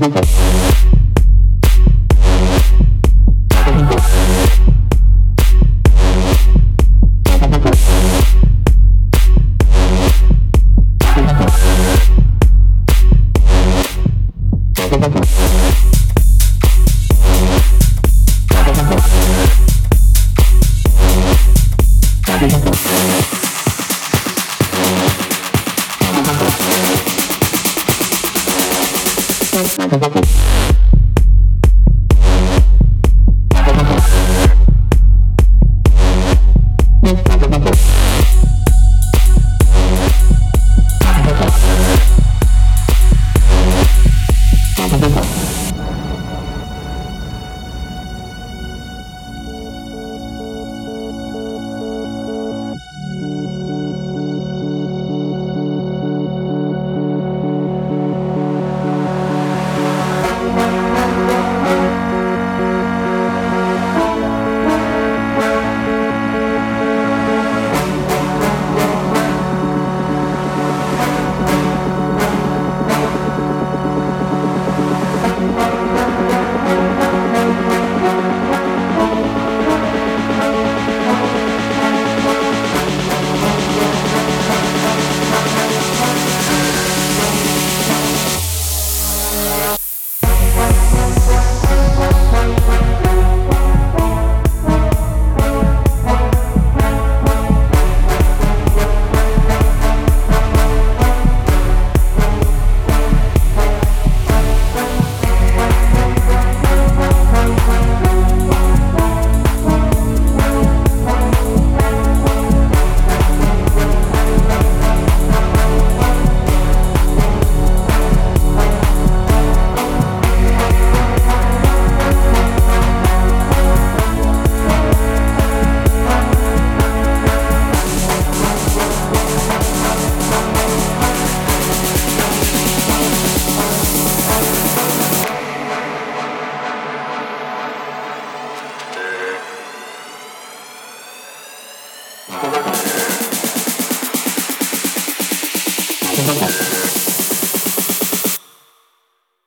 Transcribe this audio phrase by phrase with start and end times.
[0.00, 0.29] Mm-hmm.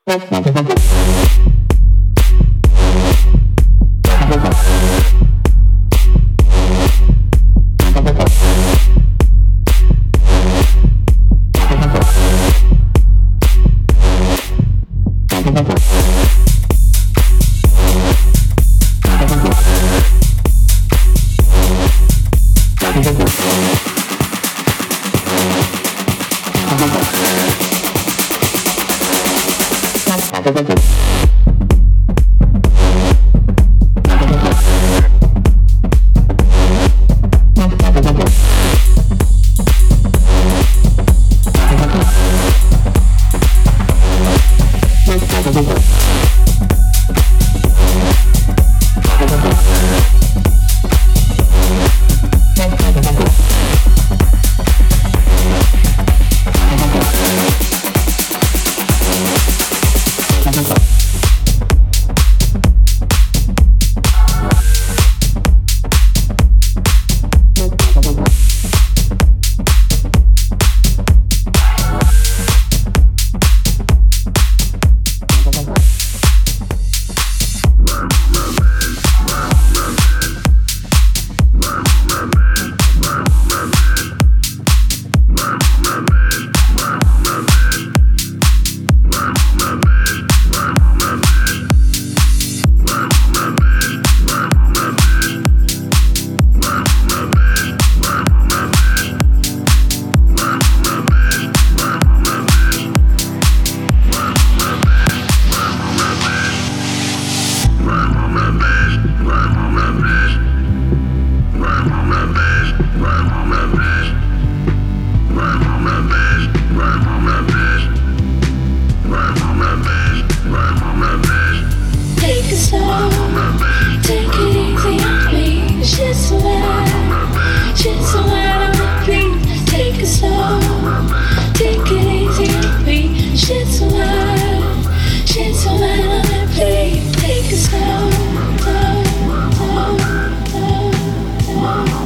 [0.06, 1.23] Thank you.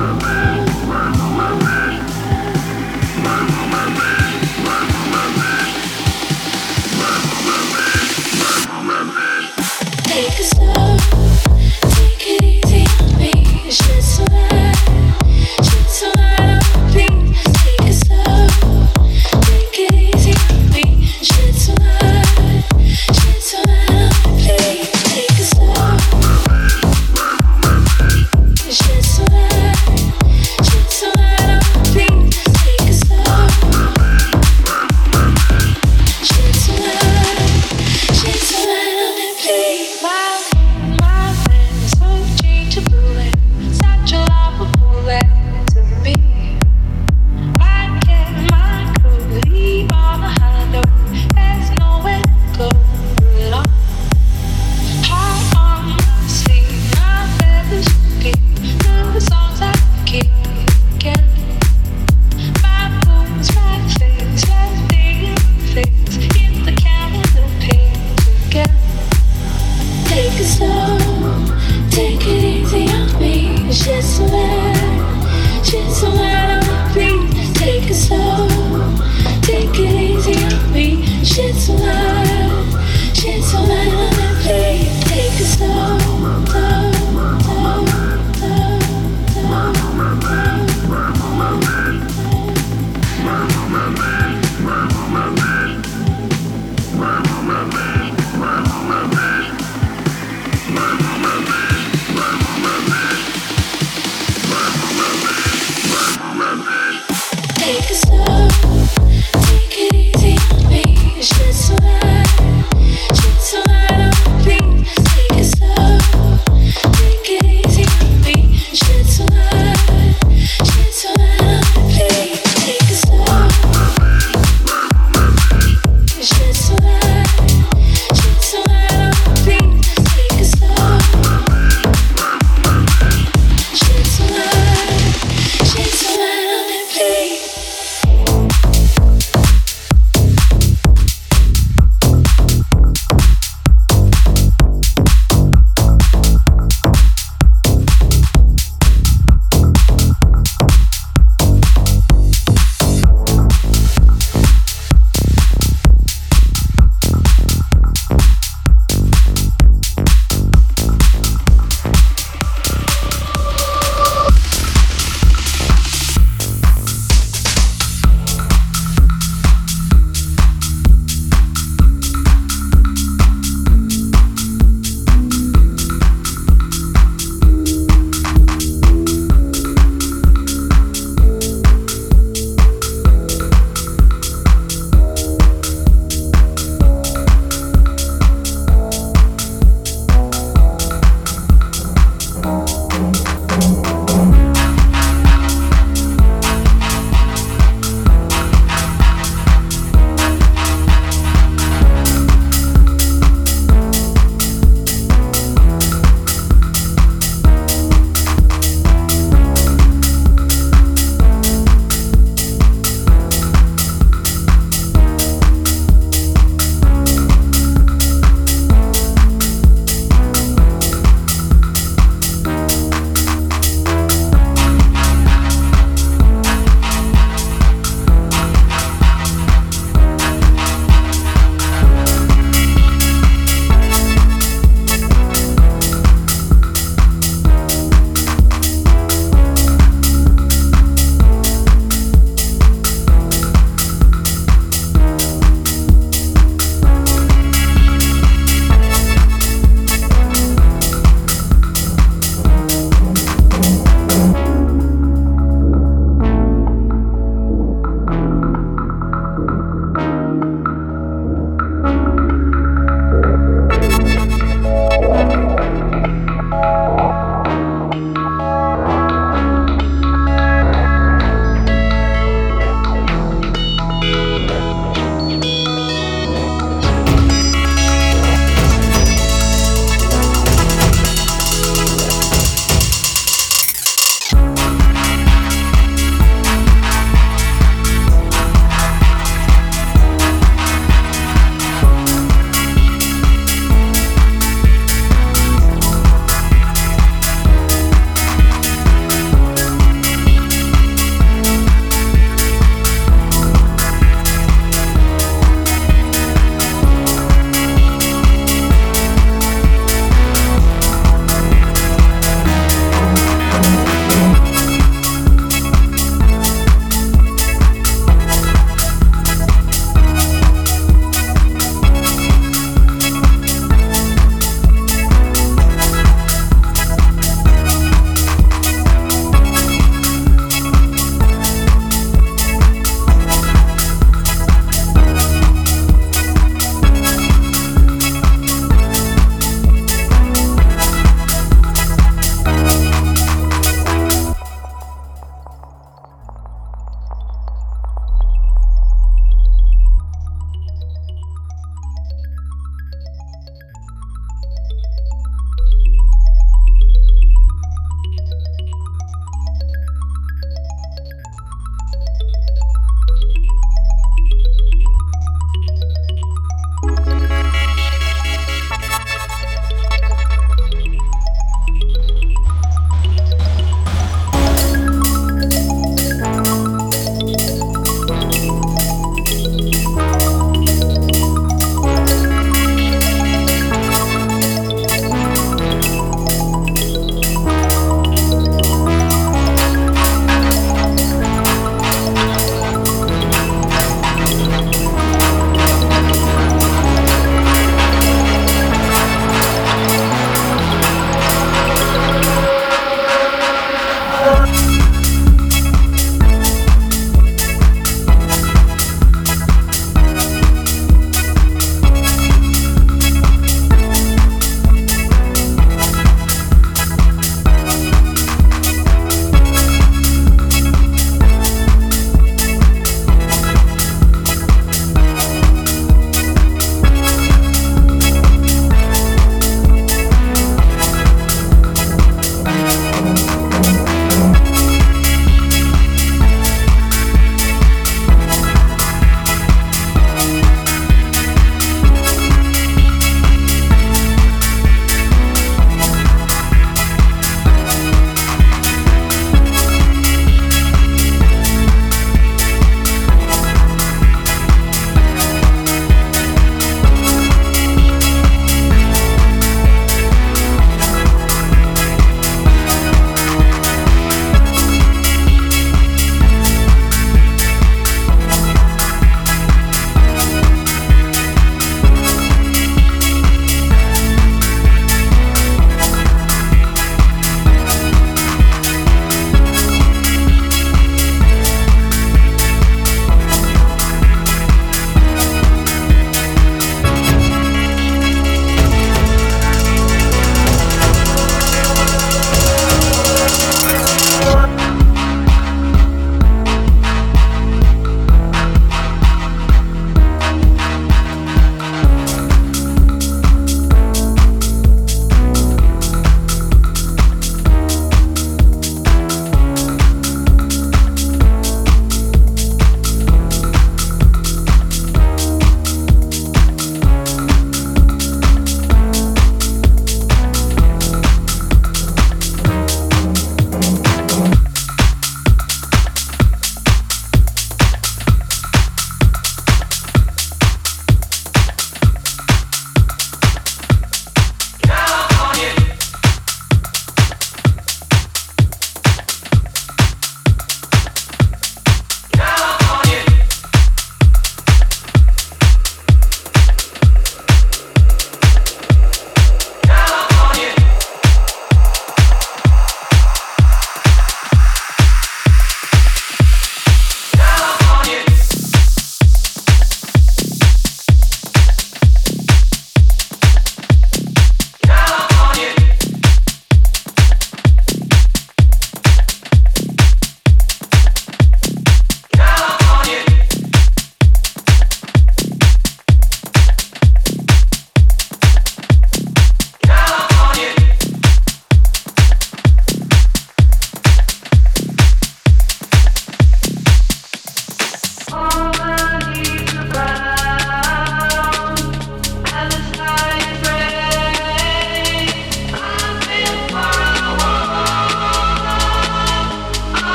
[0.00, 0.49] Remember.